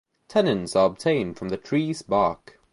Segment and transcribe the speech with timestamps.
[0.27, 2.59] Tannins are obtained from the trees' bark.